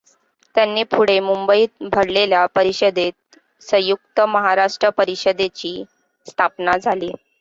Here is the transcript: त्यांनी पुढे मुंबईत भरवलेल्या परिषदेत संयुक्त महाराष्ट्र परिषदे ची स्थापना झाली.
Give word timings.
त्यांनी 0.55 0.83
पुढे 0.85 1.19
मुंबईत 1.19 1.83
भरवलेल्या 1.85 2.45
परिषदेत 2.55 3.37
संयुक्त 3.61 4.21
महाराष्ट्र 4.21 4.89
परिषदे 4.97 5.47
ची 5.49 5.83
स्थापना 6.27 6.77
झाली. 6.77 7.11